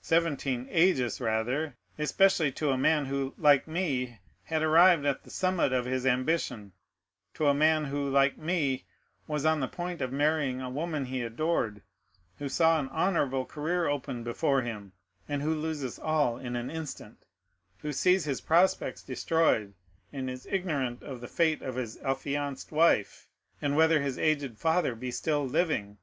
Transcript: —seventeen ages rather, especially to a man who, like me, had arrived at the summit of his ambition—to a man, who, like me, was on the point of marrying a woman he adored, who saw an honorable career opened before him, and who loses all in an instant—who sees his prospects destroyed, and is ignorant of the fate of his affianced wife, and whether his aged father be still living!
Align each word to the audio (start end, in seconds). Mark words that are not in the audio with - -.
—seventeen 0.00 0.66
ages 0.72 1.20
rather, 1.20 1.76
especially 2.00 2.50
to 2.50 2.70
a 2.72 2.76
man 2.76 3.04
who, 3.06 3.32
like 3.38 3.68
me, 3.68 4.18
had 4.42 4.60
arrived 4.60 5.06
at 5.06 5.22
the 5.22 5.30
summit 5.30 5.72
of 5.72 5.84
his 5.84 6.04
ambition—to 6.04 7.46
a 7.46 7.54
man, 7.54 7.84
who, 7.84 8.10
like 8.10 8.36
me, 8.36 8.84
was 9.28 9.44
on 9.46 9.60
the 9.60 9.68
point 9.68 10.00
of 10.02 10.10
marrying 10.12 10.60
a 10.60 10.68
woman 10.68 11.04
he 11.04 11.22
adored, 11.22 11.80
who 12.38 12.48
saw 12.48 12.80
an 12.80 12.88
honorable 12.88 13.44
career 13.44 13.86
opened 13.86 14.24
before 14.24 14.62
him, 14.62 14.90
and 15.28 15.42
who 15.42 15.54
loses 15.54 15.96
all 15.96 16.38
in 16.38 16.56
an 16.56 16.70
instant—who 16.72 17.92
sees 17.92 18.24
his 18.24 18.40
prospects 18.40 19.00
destroyed, 19.04 19.74
and 20.12 20.28
is 20.28 20.44
ignorant 20.46 21.04
of 21.04 21.20
the 21.20 21.28
fate 21.28 21.62
of 21.62 21.76
his 21.76 21.98
affianced 21.98 22.72
wife, 22.72 23.28
and 23.62 23.76
whether 23.76 24.00
his 24.02 24.18
aged 24.18 24.58
father 24.58 24.96
be 24.96 25.12
still 25.12 25.46
living! 25.46 25.98